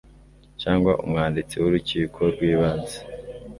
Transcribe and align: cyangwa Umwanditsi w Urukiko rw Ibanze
cyangwa 0.61 0.91
Umwanditsi 1.03 1.55
w 1.61 1.65
Urukiko 1.67 2.19
rw 2.33 2.41
Ibanze 2.51 2.97